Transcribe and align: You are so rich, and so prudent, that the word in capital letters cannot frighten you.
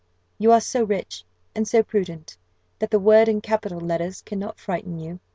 You 0.39 0.51
are 0.51 0.61
so 0.61 0.83
rich, 0.83 1.25
and 1.53 1.67
so 1.67 1.83
prudent, 1.83 2.35
that 2.79 2.89
the 2.89 2.97
word 2.97 3.27
in 3.27 3.39
capital 3.39 3.79
letters 3.79 4.23
cannot 4.23 4.57
frighten 4.57 4.97
you. 4.97 5.19